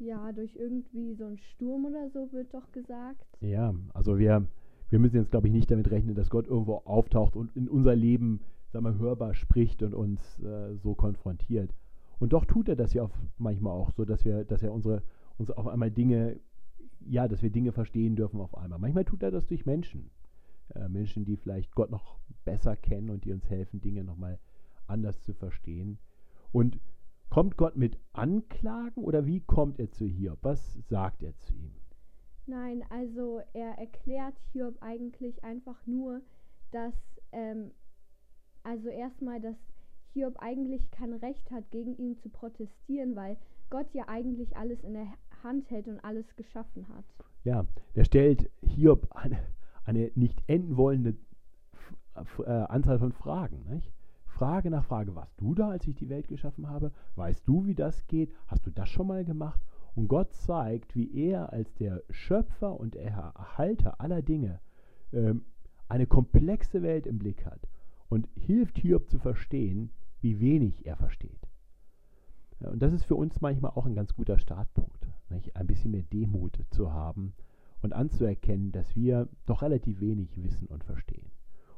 Ja, 0.00 0.32
durch 0.32 0.56
irgendwie 0.56 1.14
so 1.14 1.26
einen 1.26 1.38
Sturm 1.38 1.84
oder 1.84 2.08
so 2.10 2.32
wird 2.32 2.52
doch 2.54 2.72
gesagt. 2.72 3.24
Ja, 3.40 3.74
also 3.94 4.18
wir, 4.18 4.46
wir 4.88 4.98
müssen 4.98 5.16
jetzt, 5.16 5.30
glaube 5.30 5.46
ich, 5.46 5.52
nicht 5.52 5.70
damit 5.70 5.90
rechnen, 5.90 6.14
dass 6.14 6.30
Gott 6.30 6.46
irgendwo 6.46 6.76
auftaucht 6.84 7.36
und 7.36 7.54
in 7.54 7.68
unser 7.68 7.94
Leben, 7.94 8.40
sagen 8.72 8.84
wir, 8.84 8.98
hörbar 8.98 9.34
spricht 9.34 9.82
und 9.82 9.94
uns 9.94 10.20
äh, 10.40 10.74
so 10.76 10.94
konfrontiert. 10.94 11.74
Und 12.18 12.32
doch 12.32 12.44
tut 12.44 12.68
er 12.68 12.76
das 12.76 12.92
ja 12.94 13.08
manchmal 13.38 13.72
auch 13.72 13.92
so, 13.92 14.04
dass 14.04 14.24
wir, 14.24 14.44
dass 14.44 14.62
er 14.62 14.72
unsere, 14.72 15.02
uns 15.38 15.50
auf 15.50 15.66
einmal 15.66 15.90
Dinge 15.90 16.40
ja, 17.06 17.28
dass 17.28 17.42
wir 17.42 17.50
Dinge 17.50 17.72
verstehen 17.72 18.16
dürfen 18.16 18.40
auf 18.40 18.56
einmal. 18.56 18.78
Manchmal 18.78 19.04
tut 19.04 19.22
er 19.22 19.30
das 19.30 19.46
durch 19.46 19.66
Menschen. 19.66 20.10
Äh, 20.74 20.88
Menschen, 20.88 21.24
die 21.24 21.36
vielleicht 21.36 21.74
Gott 21.74 21.90
noch 21.90 22.18
besser 22.44 22.76
kennen 22.76 23.10
und 23.10 23.24
die 23.24 23.32
uns 23.32 23.48
helfen, 23.48 23.80
Dinge 23.80 24.04
nochmal 24.04 24.38
anders 24.86 25.20
zu 25.22 25.32
verstehen. 25.32 25.98
Und 26.52 26.78
kommt 27.30 27.56
Gott 27.56 27.76
mit 27.76 27.98
Anklagen 28.12 29.02
oder 29.02 29.24
wie 29.24 29.40
kommt 29.40 29.78
er 29.78 29.90
zu 29.90 30.04
Hiob? 30.04 30.38
Was 30.42 30.74
sagt 30.88 31.22
er 31.22 31.36
zu 31.38 31.54
ihm? 31.54 31.72
Nein, 32.46 32.84
also 32.90 33.40
er 33.52 33.78
erklärt 33.78 34.34
Hiob 34.52 34.76
eigentlich 34.80 35.42
einfach 35.44 35.86
nur, 35.86 36.20
dass, 36.72 36.94
ähm, 37.30 37.70
also 38.64 38.88
erstmal, 38.88 39.40
dass 39.40 39.56
Hiob 40.12 40.36
eigentlich 40.40 40.90
kein 40.90 41.12
Recht 41.12 41.50
hat, 41.52 41.70
gegen 41.70 41.96
ihn 41.96 42.18
zu 42.18 42.28
protestieren, 42.28 43.14
weil 43.14 43.36
Gott 43.70 43.86
ja 43.94 44.08
eigentlich 44.08 44.56
alles 44.56 44.82
in 44.82 44.94
der 44.94 45.06
Hand 45.44 45.70
hält 45.70 45.86
und 45.86 46.00
alles 46.00 46.34
geschaffen 46.34 46.88
hat. 46.88 47.04
Ja, 47.44 47.64
der 47.94 48.04
stellt 48.04 48.50
Hiob 48.62 49.06
eine, 49.12 49.38
eine 49.84 50.10
nicht 50.16 50.42
enden 50.48 50.76
wollende 50.76 51.14
äh, 52.44 52.50
Anzahl 52.50 52.98
von 52.98 53.12
Fragen. 53.12 53.64
Nicht? 53.68 53.92
Frage 54.40 54.70
nach 54.70 54.86
Frage, 54.86 55.14
warst 55.14 55.38
du 55.38 55.54
da, 55.54 55.68
als 55.68 55.86
ich 55.86 55.96
die 55.96 56.08
Welt 56.08 56.26
geschaffen 56.26 56.70
habe? 56.70 56.92
Weißt 57.14 57.46
du, 57.46 57.66
wie 57.66 57.74
das 57.74 58.06
geht? 58.06 58.32
Hast 58.46 58.66
du 58.66 58.70
das 58.70 58.88
schon 58.88 59.06
mal 59.06 59.22
gemacht? 59.22 59.60
Und 59.94 60.08
Gott 60.08 60.32
zeigt, 60.32 60.96
wie 60.96 61.12
er 61.14 61.52
als 61.52 61.74
der 61.74 62.02
Schöpfer 62.08 62.80
und 62.80 62.96
Erhalter 62.96 64.00
aller 64.00 64.22
Dinge 64.22 64.60
ähm, 65.12 65.44
eine 65.90 66.06
komplexe 66.06 66.80
Welt 66.80 67.06
im 67.06 67.18
Blick 67.18 67.44
hat 67.44 67.68
und 68.08 68.30
hilft 68.34 68.78
Hiob 68.78 69.10
zu 69.10 69.18
verstehen, 69.18 69.90
wie 70.22 70.40
wenig 70.40 70.86
er 70.86 70.96
versteht. 70.96 71.46
Und 72.60 72.80
das 72.80 72.94
ist 72.94 73.04
für 73.04 73.16
uns 73.16 73.42
manchmal 73.42 73.72
auch 73.72 73.84
ein 73.84 73.94
ganz 73.94 74.14
guter 74.14 74.38
Startpunkt 74.38 75.06
nicht? 75.28 75.54
ein 75.54 75.66
bisschen 75.66 75.90
mehr 75.90 76.04
Demut 76.04 76.64
zu 76.70 76.94
haben 76.94 77.34
und 77.82 77.92
anzuerkennen, 77.92 78.72
dass 78.72 78.96
wir 78.96 79.28
doch 79.44 79.60
relativ 79.60 80.00
wenig 80.00 80.42
wissen 80.42 80.66
und 80.66 80.82
verstehen 80.82 81.30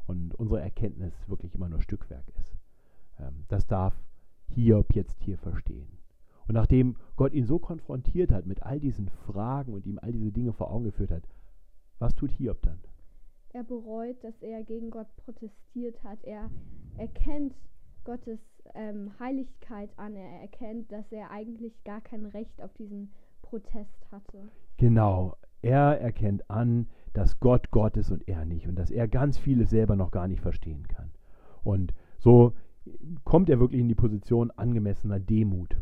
und 0.07 0.35
unsere 0.35 0.61
Erkenntnis 0.61 1.13
wirklich 1.29 1.55
immer 1.55 1.69
nur 1.69 1.83
Stückwerk 1.83 2.29
ist. 2.41 2.57
Ähm, 3.19 3.45
das 3.49 3.67
darf 3.67 3.95
Hiob 4.49 4.95
jetzt 4.95 5.21
hier 5.23 5.39
verstehen. 5.39 5.99
Und 6.49 6.55
nachdem 6.55 6.97
Gott 7.17 7.33
ihn 7.33 7.47
so 7.47 7.59
konfrontiert 7.59 8.33
hat 8.33 8.47
mit 8.47 8.63
all 8.63 8.81
diesen 8.81 9.09
Fragen 9.09 9.73
und 9.73 9.87
ihm 9.87 9.99
all 10.01 10.13
diese 10.13 10.33
Dinge 10.33 10.53
vor 10.53 10.71
Augen 10.71 10.85
geführt 10.85 11.11
hat, 11.11 11.23
was 11.99 12.15
tut 12.15 12.33
Hiob 12.33 12.61
dann? 12.63 12.81
Er 13.51 13.65
bereut, 13.65 14.23
dass 14.25 14.41
er 14.41 14.65
gegen 14.65 14.91
Gott 14.91 15.15
protestiert 15.17 16.03
hat. 16.03 16.25
Er 16.25 16.51
erkennt 16.97 17.55
Gottes 18.05 18.41
ähm, 18.75 19.13
Heiligkeit 19.21 19.91
an. 19.99 20.17
Er 20.17 20.41
erkennt, 20.41 20.91
dass 20.91 21.11
er 21.13 21.31
eigentlich 21.31 21.85
gar 21.85 22.01
kein 22.01 22.27
Recht 22.27 22.61
auf 22.63 22.73
diesen 22.75 23.13
Protest 23.43 24.11
hatte. 24.11 24.49
Genau. 24.79 25.37
Er 25.61 26.01
erkennt 26.01 26.49
an, 26.51 26.89
dass 27.13 27.41
Gott 27.41 27.71
Gott 27.71 27.97
ist 27.97 28.11
und 28.11 28.27
er 28.29 28.45
nicht 28.45 28.67
und 28.67 28.77
dass 28.77 28.91
er 28.91 29.09
ganz 29.09 29.39
vieles 29.39 29.71
selber 29.71 29.97
noch 29.97 30.11
gar 30.11 30.29
nicht 30.29 30.41
verstehen 30.41 30.89
kann. 30.89 31.11
Und 31.63 31.95
so 32.19 32.55
kommt 33.25 33.49
er 33.49 33.61
wirklich 33.61 33.81
in 33.81 33.89
die 33.89 33.95
Position 33.95 34.51
angemessener 34.51 35.21
Demut. 35.21 35.77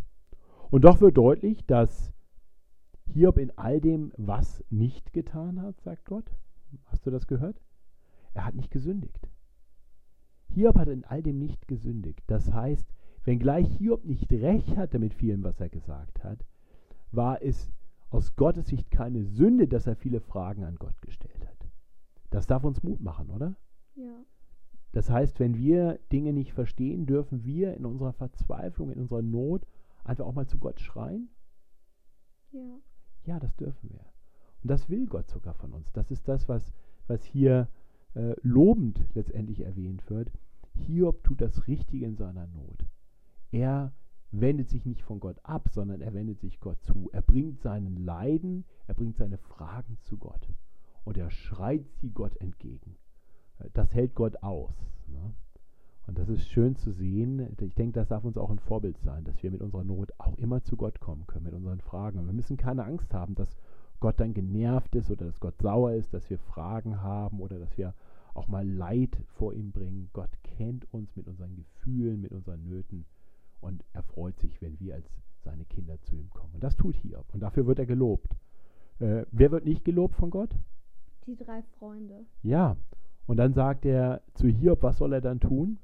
Und 0.71 0.85
doch 0.85 1.01
wird 1.01 1.17
deutlich, 1.17 1.67
dass 1.67 2.13
Hiob 3.07 3.39
in 3.39 3.57
all 3.57 3.81
dem 3.81 4.13
was 4.17 4.65
nicht 4.71 5.13
getan 5.13 5.63
hat, 5.63 5.81
sagt 5.81 6.05
Gott. 6.05 6.31
Hast 6.87 7.07
du 7.07 7.11
das 7.11 7.27
gehört? 7.27 7.61
Er 8.35 8.47
hat 8.47 8.55
nicht 8.55 8.71
gesündigt. 8.71 9.29
Hiob 10.49 10.77
hat 10.77 10.89
in 10.89 11.05
all 11.05 11.23
dem 11.23 11.39
nicht 11.39 11.67
gesündigt. 11.67 12.23
Das 12.27 12.53
heißt, 12.53 12.87
wenngleich 13.25 13.69
Hiob 13.79 14.05
nicht 14.05 14.31
recht 14.33 14.77
hatte 14.77 14.99
mit 14.99 15.15
vielem, 15.15 15.43
was 15.43 15.61
er 15.61 15.69
gesagt 15.69 16.23
hat, 16.23 16.45
war 17.13 17.43
es 17.43 17.73
aus 18.11 18.37
Gottes 18.37 18.67
Sicht 18.67 18.90
keine 18.90 19.25
Sünde, 19.25 19.69
dass 19.69 19.87
er 19.87 19.97
viele 19.97 20.21
Fragen 20.21 20.64
an 20.64 20.76
Gott 20.76 21.00
gestellt 21.02 21.47
hat. 21.47 21.69
Das 22.31 22.47
darf 22.47 22.64
uns 22.64 22.83
Mut 22.83 23.00
machen, 23.00 23.31
oder? 23.31 23.57
Ja. 23.95 24.25
Das 24.93 25.09
heißt, 25.09 25.38
wenn 25.38 25.57
wir 25.57 26.00
Dinge 26.11 26.33
nicht 26.33 26.52
verstehen, 26.52 27.07
dürfen 27.07 27.45
wir 27.45 27.75
in 27.75 27.87
unserer 27.87 28.12
Verzweiflung, 28.12 28.90
in 28.90 29.00
unserer 29.00 29.23
Not 29.23 29.67
einfach 30.05 30.25
auch 30.25 30.35
mal 30.35 30.49
zu 30.49 30.59
Gott 30.59 30.81
schreien? 30.81 31.29
Ja. 32.50 32.79
Ja, 33.25 33.38
das 33.38 33.55
dürfen 33.57 33.90
wir. 33.90 34.05
Und 34.62 34.71
das 34.71 34.88
will 34.88 35.07
Gott 35.07 35.29
sogar 35.29 35.55
von 35.55 35.73
uns. 35.73 35.93
Das 35.93 36.11
ist 36.11 36.26
das, 36.26 36.49
was, 36.49 36.73
was 37.07 37.25
hier 37.25 37.69
äh, 38.14 38.35
lobend 38.43 39.07
letztendlich 39.14 39.61
erwähnt 39.61 40.09
wird. 40.11 40.31
Hiob 40.75 41.23
tut 41.23 41.40
das 41.40 41.67
Richtige 41.67 42.07
in 42.07 42.17
seiner 42.17 42.47
Not. 42.49 42.85
Er 43.52 43.93
wendet 44.33 44.69
sich 44.69 44.85
nicht 44.85 45.03
von 45.03 45.21
Gott 45.21 45.39
ab, 45.43 45.69
sondern 45.71 46.01
er 46.01 46.15
wendet 46.15 46.41
sich 46.41 46.61
Gott 46.61 46.81
zu. 46.83 47.11
Er 47.13 47.23
bringt 47.23 47.61
seinen 47.61 47.97
Leiden, 47.97 48.65
er 48.87 48.95
bringt 48.95 49.17
seine 49.17 49.39
Fragen 49.39 49.99
zu 50.03 50.17
Gott. 50.19 50.49
Und 51.05 51.17
er 51.17 51.31
schreit 51.31 51.87
sie 52.01 52.11
Gott 52.11 52.37
entgegen. 52.37 52.97
Das 53.73 53.95
hält 53.95 54.15
Gott 54.15 54.43
aus. 54.43 54.75
Ne? 55.09 55.35
Und 56.07 56.19
das 56.19 56.29
ist 56.29 56.49
schön 56.49 56.77
zu 56.77 56.93
sehen. 56.93 57.55
Ich 57.61 57.75
denke, 57.75 57.99
das 57.99 58.09
darf 58.09 58.25
uns 58.25 58.37
auch 58.37 58.51
ein 58.51 58.59
Vorbild 58.59 58.99
sein, 58.99 59.25
dass 59.25 59.43
wir 59.43 59.51
mit 59.51 59.61
unserer 59.61 59.85
Not 59.85 60.13
auch 60.19 60.37
immer 60.39 60.63
zu 60.63 60.77
Gott 60.77 61.01
kommen 61.01 61.27
können, 61.27 61.45
mit 61.45 61.55
unseren 61.55 61.81
Fragen. 61.81 62.19
Und 62.19 62.27
wir 62.27 62.33
müssen 62.33 62.57
keine 62.57 62.85
Angst 62.85 63.13
haben, 63.13 63.35
dass 63.35 63.57
Gott 64.01 64.19
dann 64.19 64.35
genervt 64.35 64.95
ist 64.95 65.11
oder 65.11 65.27
dass 65.27 65.41
Gott 65.41 65.59
sauer 65.61 65.93
ist, 65.93 66.15
dass 66.15 66.29
wir 66.31 66.39
Fragen 66.39 67.03
haben 67.03 67.41
oder 67.41 67.59
dass 67.59 67.77
wir 67.77 67.95
auch 68.35 68.49
mal 68.49 68.67
Leid 68.67 69.17
vor 69.35 69.53
ihm 69.53 69.73
bringen. 69.73 70.09
Gott 70.13 70.31
kennt 70.43 70.93
uns 70.93 71.15
mit 71.17 71.27
unseren 71.29 71.55
Gefühlen, 71.55 72.21
mit 72.21 72.33
unseren 72.33 72.65
Nöten 72.65 73.05
und 73.61 73.85
er 73.93 74.02
freut 74.02 74.38
sich, 74.38 74.61
wenn 74.62 74.79
wir 74.81 74.95
als 74.95 75.07
seine 75.43 75.64
Kinder 75.64 76.00
zu 76.02 76.17
ihm 76.17 76.31
kommen. 76.31 76.55
Und 76.55 76.64
das 76.64 76.76
tut 76.76 76.97
Hiob 76.97 77.26
und 77.33 77.40
dafür 77.40 77.67
wird 77.67 77.79
er 77.79 77.87
gelobt. 77.87 78.37
Äh, 78.99 79.25
wer 79.31 79.50
wird 79.50 79.64
nicht 79.64 79.85
gelobt 79.85 80.17
von 80.17 80.31
Gott? 80.31 80.55
Die 81.26 81.37
drei 81.37 81.62
Freunde. 81.79 82.26
Ja, 82.43 82.76
und 83.26 83.37
dann 83.37 83.52
sagt 83.52 83.85
er 83.85 84.23
zu 84.35 84.49
Hiob, 84.49 84.83
was 84.83 84.99
soll 84.99 85.12
er 85.12 85.21
dann 85.21 85.40
tun? 85.40 85.79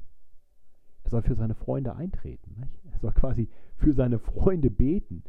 Er 1.04 1.10
soll 1.10 1.22
für 1.22 1.34
seine 1.34 1.54
Freunde 1.54 1.94
eintreten. 1.94 2.54
Nicht? 2.58 2.84
Er 2.92 2.98
soll 2.98 3.12
quasi 3.12 3.48
für 3.76 3.92
seine 3.92 4.18
Freunde 4.18 4.70
beten. 4.70 5.22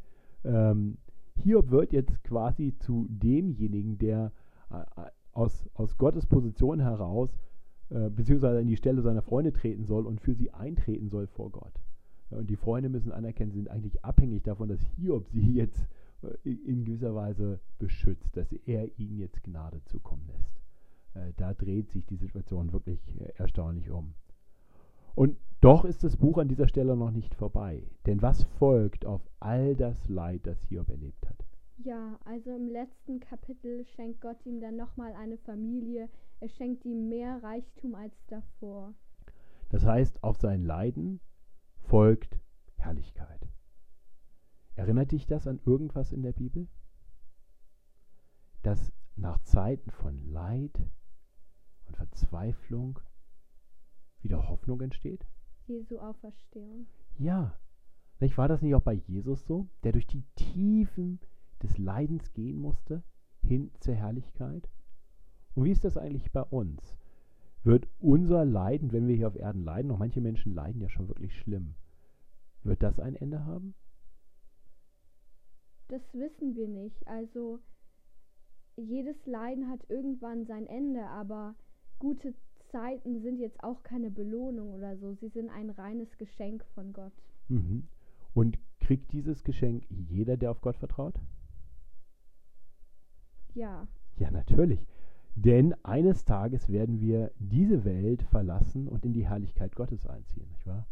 Ähm, 0.43 0.97
Hiob 1.43 1.69
wird 1.69 1.93
jetzt 1.93 2.23
quasi 2.23 2.75
zu 2.79 3.05
demjenigen, 3.09 3.97
der 3.97 4.31
äh, 4.71 4.83
aus, 5.31 5.69
aus 5.75 5.97
Gottes 5.97 6.25
Position 6.25 6.79
heraus 6.79 7.29
äh, 7.89 8.09
beziehungsweise 8.09 8.59
in 8.59 8.67
die 8.67 8.75
Stelle 8.75 9.01
seiner 9.01 9.21
Freunde 9.21 9.53
treten 9.53 9.85
soll 9.85 10.05
und 10.05 10.19
für 10.19 10.33
sie 10.33 10.51
eintreten 10.51 11.09
soll 11.09 11.27
vor 11.27 11.51
Gott. 11.51 11.73
Und 12.29 12.49
die 12.49 12.55
Freunde 12.55 12.89
müssen 12.89 13.11
anerkennen, 13.11 13.51
sie 13.51 13.59
sind 13.59 13.69
eigentlich 13.69 14.03
abhängig 14.03 14.43
davon, 14.43 14.69
dass 14.69 14.81
Hiob 14.95 15.27
sie 15.29 15.53
jetzt 15.53 15.87
äh, 16.23 16.49
in 16.49 16.85
gewisser 16.85 17.15
Weise 17.15 17.59
beschützt, 17.79 18.35
dass 18.35 18.51
er 18.65 18.89
ihnen 18.99 19.17
jetzt 19.17 19.43
Gnade 19.43 19.81
zukommen 19.85 20.27
lässt. 20.27 20.61
Äh, 21.13 21.33
da 21.37 21.53
dreht 21.53 21.89
sich 21.91 22.05
die 22.05 22.17
Situation 22.17 22.73
wirklich 22.73 22.99
äh, 23.19 23.31
erstaunlich 23.37 23.89
um. 23.89 24.13
Und 25.15 25.37
doch 25.61 25.85
ist 25.85 26.03
das 26.03 26.17
Buch 26.17 26.37
an 26.37 26.47
dieser 26.47 26.67
Stelle 26.67 26.95
noch 26.95 27.11
nicht 27.11 27.33
vorbei. 27.33 27.83
Denn 28.05 28.21
was 28.21 28.43
folgt 28.43 29.05
auf 29.05 29.21
all 29.39 29.75
das 29.75 30.07
Leid, 30.07 30.45
das 30.45 30.61
Hiob 30.63 30.89
erlebt 30.89 31.27
hat? 31.27 31.43
Ja, 31.77 32.19
also 32.25 32.51
im 32.51 32.67
letzten 32.67 33.19
Kapitel 33.19 33.85
schenkt 33.85 34.21
Gott 34.21 34.45
ihm 34.45 34.59
dann 34.59 34.75
nochmal 34.75 35.13
eine 35.13 35.37
Familie. 35.37 36.09
Er 36.39 36.49
schenkt 36.49 36.85
ihm 36.85 37.07
mehr 37.07 37.41
Reichtum 37.41 37.95
als 37.95 38.13
davor. 38.27 38.93
Das 39.69 39.85
heißt, 39.85 40.23
auf 40.23 40.37
sein 40.37 40.63
Leiden 40.63 41.19
folgt 41.87 42.37
Herrlichkeit. 42.75 43.47
Erinnert 44.75 45.11
dich 45.11 45.25
das 45.25 45.47
an 45.47 45.59
irgendwas 45.65 46.11
in 46.11 46.21
der 46.21 46.33
Bibel? 46.33 46.67
Dass 48.61 48.91
nach 49.15 49.39
Zeiten 49.43 49.89
von 49.91 50.21
Leid 50.29 50.77
und 51.85 51.95
Verzweiflung 51.95 52.99
wieder 54.21 54.49
Hoffnung 54.49 54.81
entsteht? 54.81 55.25
Jesu 55.65 55.97
Auferstehung. 55.99 56.87
Ja. 57.17 57.57
Nicht, 58.19 58.37
war 58.37 58.47
das 58.47 58.61
nicht 58.61 58.75
auch 58.75 58.81
bei 58.81 58.93
Jesus 58.93 59.45
so, 59.45 59.69
der 59.83 59.93
durch 59.93 60.07
die 60.07 60.23
Tiefen 60.35 61.19
des 61.61 61.77
Leidens 61.77 62.33
gehen 62.33 62.57
musste, 62.57 63.03
hin 63.43 63.71
zur 63.79 63.95
Herrlichkeit? 63.95 64.69
Und 65.55 65.65
wie 65.65 65.71
ist 65.71 65.85
das 65.85 65.97
eigentlich 65.97 66.31
bei 66.31 66.43
uns? 66.43 66.97
Wird 67.67 67.85
unser 67.99 68.45
Leiden, 68.45 68.93
wenn 68.93 69.09
wir 69.09 69.15
hier 69.17 69.27
auf 69.27 69.35
Erden 69.35 69.61
leiden, 69.61 69.91
auch 69.91 69.97
manche 69.97 70.21
Menschen 70.21 70.55
leiden 70.55 70.79
ja 70.79 70.87
schon 70.87 71.09
wirklich 71.09 71.35
schlimm, 71.35 71.75
wird 72.63 72.81
das 72.81 72.97
ein 72.97 73.17
Ende 73.17 73.43
haben? 73.43 73.75
Das 75.89 76.01
wissen 76.13 76.55
wir 76.55 76.69
nicht. 76.69 77.05
Also 77.09 77.59
jedes 78.77 79.17
Leiden 79.25 79.69
hat 79.69 79.81
irgendwann 79.89 80.45
sein 80.45 80.65
Ende, 80.65 81.07
aber 81.07 81.55
gute 81.99 82.33
Zeiten 82.71 83.19
sind 83.19 83.37
jetzt 83.37 83.61
auch 83.61 83.83
keine 83.83 84.11
Belohnung 84.11 84.71
oder 84.71 84.95
so. 84.95 85.15
Sie 85.15 85.27
sind 85.27 85.49
ein 85.49 85.69
reines 85.69 86.17
Geschenk 86.17 86.63
von 86.73 86.93
Gott. 86.93 87.11
Mhm. 87.49 87.89
Und 88.33 88.57
kriegt 88.79 89.11
dieses 89.11 89.43
Geschenk 89.43 89.83
jeder, 89.89 90.37
der 90.37 90.51
auf 90.51 90.61
Gott 90.61 90.77
vertraut? 90.77 91.15
Ja. 93.53 93.89
Ja, 94.15 94.31
natürlich. 94.31 94.79
Denn 95.39 95.75
eines 95.83 96.25
Tages 96.25 96.67
werden 96.67 96.99
wir 96.99 97.31
diese 97.37 97.85
Welt 97.85 98.23
verlassen 98.23 98.87
und 98.87 99.05
in 99.05 99.13
die 99.13 99.27
Herrlichkeit 99.27 99.75
Gottes 99.75 100.07
einziehen, 100.07 100.47
nicht 100.49 100.65
wahr? 100.65 100.87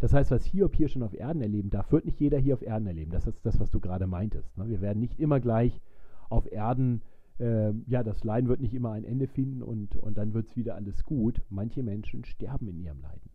Das 0.00 0.14
heißt, 0.14 0.30
was 0.30 0.46
Hiob 0.46 0.74
hier 0.74 0.88
schon 0.88 1.02
auf 1.02 1.12
Erden 1.12 1.42
erleben 1.42 1.68
darf, 1.68 1.92
wird 1.92 2.06
nicht 2.06 2.18
jeder 2.18 2.38
hier 2.38 2.54
auf 2.54 2.62
Erden 2.62 2.86
erleben. 2.86 3.10
Das 3.10 3.26
ist 3.26 3.44
das, 3.44 3.60
was 3.60 3.70
du 3.70 3.80
gerade 3.80 4.06
meintest. 4.06 4.56
Ne? 4.56 4.68
Wir 4.68 4.80
werden 4.80 5.00
nicht 5.00 5.20
immer 5.20 5.38
gleich 5.38 5.82
auf 6.30 6.50
Erden, 6.50 7.02
äh, 7.38 7.72
ja, 7.86 8.02
das 8.02 8.24
Leiden 8.24 8.48
wird 8.48 8.60
nicht 8.60 8.72
immer 8.72 8.92
ein 8.92 9.04
Ende 9.04 9.26
finden 9.26 9.62
und, 9.62 9.96
und 9.96 10.16
dann 10.16 10.32
wird 10.32 10.48
es 10.48 10.56
wieder 10.56 10.76
alles 10.76 11.04
gut. 11.04 11.42
Manche 11.50 11.82
Menschen 11.82 12.24
sterben 12.24 12.68
in 12.68 12.78
ihrem 12.78 13.02
Leiden. 13.02 13.30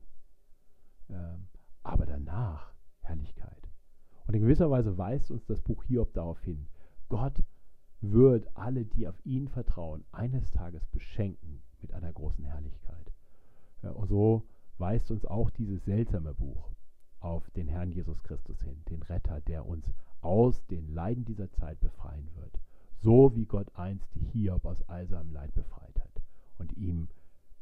Ähm, 1.12 1.48
aber 1.84 2.08
danach 2.08 2.74
Herrlichkeit. 3.02 3.70
Und 4.26 4.34
in 4.34 4.42
gewisser 4.42 4.72
Weise 4.72 4.98
weist 4.98 5.30
uns 5.30 5.46
das 5.46 5.62
Buch 5.62 5.84
Hiob 5.84 6.12
darauf 6.14 6.42
hin. 6.42 6.66
Gott 7.08 7.44
wird 8.02 8.48
alle, 8.56 8.86
die 8.86 9.08
auf 9.08 9.26
ihn 9.26 9.48
vertrauen, 9.48 10.04
eines 10.12 10.52
Tages 10.52 10.86
beschenken 10.88 11.62
mit 11.82 11.94
einer 11.94 12.12
großen 12.12 12.46
Herrlichkeit. 12.46 13.12
Ja, 13.82 13.92
und 13.92 14.08
so 14.08 14.44
weist 14.78 15.12
uns 15.12 15.26
auch 15.26 15.50
dieses 15.50 15.84
seltsame 15.86 16.34
Buch 16.34 16.72
auf 17.20 17.50
den 17.52 17.68
Herrn 17.68 17.92
Jesus 17.92 18.24
Christus 18.24 18.62
hin, 18.62 18.82
den 18.90 19.04
Retter, 19.04 19.42
der 19.42 19.66
uns 19.66 19.92
aus 20.22 20.66
den 20.68 20.88
Leiden 20.94 21.26
dieser 21.26 21.52
Zeit 21.52 21.80
befreien 21.80 22.30
wird. 22.36 22.60
So 23.02 23.36
wie 23.36 23.46
Gott 23.46 23.74
einst 23.76 24.10
Hiob 24.14 24.66
aus 24.66 24.82
all 24.90 25.08
seinem 25.08 25.32
Leid 25.32 25.54
befreit 25.54 26.00
hat 26.00 26.22
und 26.58 26.76
ihm 26.78 27.08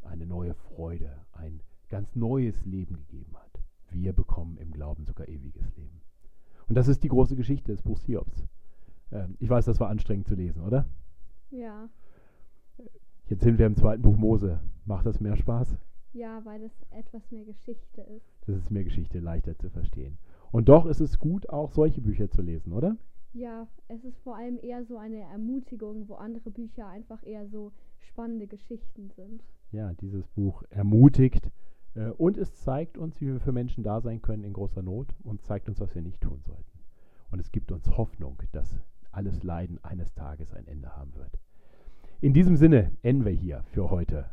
eine 0.01 0.25
neue 0.25 0.53
Freude, 0.53 1.25
ein 1.34 1.62
ganz 1.89 2.15
neues 2.15 2.65
Leben 2.65 2.96
gegeben 2.96 3.36
hat. 3.38 3.62
Wir 3.91 4.13
bekommen 4.13 4.58
im 4.58 4.72
Glauben 4.72 5.06
sogar 5.06 5.27
ewiges 5.27 5.75
Leben. 5.75 6.01
Und 6.67 6.75
das 6.75 6.88
ist 6.88 7.03
die 7.03 7.08
große 7.08 7.36
Geschichte 7.36 7.72
des 7.72 7.82
Buchs 7.82 8.03
Hiobs. 8.06 8.48
Ähm, 9.12 9.36
ich 9.40 9.50
weiß, 9.50 9.66
das 9.66 9.80
war 9.80 9.90
anstrengend 9.90 10.28
zu 10.28 10.36
lesen, 10.36 10.62
oder? 10.62 10.86
Ja. 11.52 11.90
Jetzt 13.28 13.44
sind 13.44 13.58
wir 13.58 13.66
im 13.66 13.76
zweiten 13.76 14.02
Buch 14.02 14.18
Mose. 14.18 14.60
Macht 14.86 15.06
das 15.06 15.20
mehr 15.20 15.36
Spaß? 15.36 15.78
Ja, 16.14 16.44
weil 16.46 16.62
das 16.62 16.72
etwas 16.92 17.30
mehr 17.32 17.46
Geschichte 17.46 18.02
ist. 18.02 18.26
Das 18.48 18.58
ist 18.58 18.72
mehr 18.72 18.84
Geschichte 18.84 19.20
leichter 19.20 19.58
zu 19.58 19.70
verstehen. 19.70 20.18
Und 20.52 20.70
doch 20.70 20.86
ist 20.86 21.02
es 21.02 21.20
gut, 21.20 21.50
auch 21.50 21.72
solche 21.72 22.02
Bücher 22.02 22.30
zu 22.30 22.42
lesen, 22.42 22.74
oder? 22.74 22.96
Ja, 23.34 23.68
es 23.90 24.04
ist 24.04 24.18
vor 24.20 24.36
allem 24.36 24.58
eher 24.62 24.86
so 24.86 24.98
eine 24.98 25.20
Ermutigung, 25.20 26.08
wo 26.08 26.16
andere 26.16 26.50
Bücher 26.50 26.88
einfach 26.88 27.24
eher 27.26 27.48
so 27.48 27.72
spannende 28.00 28.48
Geschichten 28.48 29.12
sind. 29.16 29.44
Ja, 29.72 29.94
dieses 29.94 30.28
Buch 30.28 30.64
ermutigt, 30.70 31.52
Äh, 31.96 32.12
und 32.12 32.38
es 32.38 32.54
zeigt 32.56 32.98
uns, 32.98 33.20
wie 33.22 33.28
wir 33.28 33.40
für 33.40 33.52
Menschen 33.52 33.84
da 33.84 34.02
sein 34.02 34.22
können 34.22 34.44
in 34.44 34.54
großer 34.54 34.84
Not 34.84 35.16
und 35.24 35.42
zeigt 35.42 35.68
uns, 35.68 35.80
was 35.80 35.96
wir 35.96 36.02
nicht 36.04 36.22
tun 36.22 36.42
sollten. 36.46 36.80
Und 37.32 37.40
es 37.40 37.52
gibt 37.52 37.72
uns 37.72 37.90
Hoffnung, 37.98 38.38
dass 38.52 38.80
alles 39.12 39.44
Leiden 39.44 39.80
eines 39.84 40.14
Tages 40.14 40.54
ein 40.54 40.68
Ende 40.68 40.96
haben 40.96 41.16
wird. 41.16 41.40
In 42.20 42.34
diesem 42.34 42.56
Sinne 42.56 42.92
enden 43.04 43.26
wir 43.26 43.32
hier 43.32 43.64
für 43.72 43.92
heute. 43.92 44.26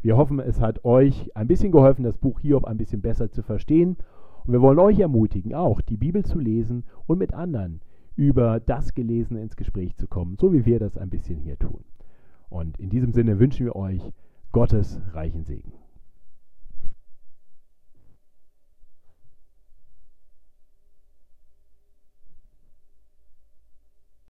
Wir 0.00 0.16
hoffen, 0.16 0.40
es 0.40 0.60
hat 0.60 0.84
euch 0.84 1.34
ein 1.36 1.46
bisschen 1.46 1.70
geholfen, 1.70 2.04
das 2.04 2.16
Buch 2.16 2.40
Hiob 2.40 2.64
ein 2.64 2.78
bisschen 2.78 3.02
besser 3.02 3.30
zu 3.30 3.42
verstehen. 3.42 3.96
Und 4.44 4.52
wir 4.52 4.60
wollen 4.60 4.78
euch 4.78 4.98
ermutigen, 4.98 5.54
auch 5.54 5.80
die 5.80 5.96
Bibel 5.96 6.24
zu 6.24 6.38
lesen 6.38 6.84
und 7.06 7.18
mit 7.18 7.34
anderen 7.34 7.80
über 8.16 8.60
das 8.60 8.94
Gelesene 8.94 9.40
ins 9.40 9.56
Gespräch 9.56 9.96
zu 9.96 10.06
kommen, 10.06 10.36
so 10.40 10.52
wie 10.52 10.66
wir 10.66 10.78
das 10.78 10.98
ein 10.98 11.10
bisschen 11.10 11.38
hier 11.38 11.58
tun. 11.58 11.84
Und 12.50 12.78
in 12.78 12.90
diesem 12.90 13.12
Sinne 13.12 13.38
wünschen 13.38 13.66
wir 13.66 13.76
euch 13.76 14.12
Gottes 14.50 15.00
reichen 15.12 15.44
Segen. 15.44 15.72